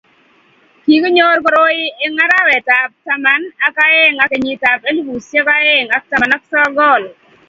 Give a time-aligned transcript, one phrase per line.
[0.83, 7.03] Kikinyor koroi engarawetab taman ak oeng eng kenyitab elipusiek oeng ak taman ak sogol